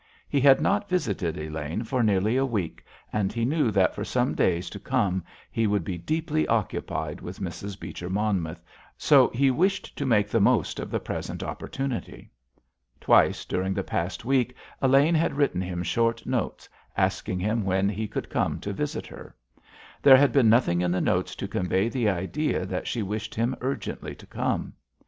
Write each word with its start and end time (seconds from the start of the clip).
He 0.27 0.41
had 0.41 0.59
not 0.61 0.89
visited 0.89 1.37
Elaine 1.37 1.83
for 1.83 2.01
nearly 2.01 2.35
a 2.35 2.43
week, 2.43 2.83
and 3.13 3.31
he 3.31 3.45
knew 3.45 3.69
that 3.69 3.93
for 3.93 4.03
some 4.03 4.33
days 4.33 4.67
to 4.71 4.79
come 4.79 5.23
he 5.51 5.67
would 5.67 5.83
be 5.83 5.99
deeply 5.99 6.47
occupied 6.47 7.21
with 7.21 7.37
Mrs. 7.39 7.79
Beecher 7.79 8.09
Monmouth, 8.09 8.63
so 8.97 9.27
he 9.29 9.51
wished 9.51 9.95
to 9.95 10.05
make 10.07 10.27
the 10.27 10.39
most 10.41 10.79
of 10.79 10.89
the 10.89 10.99
present 10.99 11.43
opportunity. 11.43 12.31
Twice 12.99 13.45
during 13.45 13.75
the 13.75 13.83
past 13.83 14.25
week 14.25 14.55
Elaine 14.81 15.13
had 15.13 15.35
written 15.35 15.61
him 15.61 15.83
short 15.83 16.25
notes 16.25 16.67
asking 16.97 17.37
him 17.37 17.63
when 17.63 17.87
he 17.87 18.07
could 18.07 18.27
come 18.27 18.59
to 18.61 18.73
visit 18.73 19.05
her. 19.05 19.35
There 20.01 20.17
had 20.17 20.31
been 20.31 20.49
nothing 20.49 20.81
in 20.81 20.89
the 20.89 20.99
notes 20.99 21.35
to 21.35 21.47
convey 21.47 21.89
the 21.89 22.09
idea 22.09 22.65
that 22.65 22.87
she 22.87 23.03
wished 23.03 23.35
him 23.35 23.55
urgently 23.61 24.15
to 24.15 24.25
come. 24.25 24.73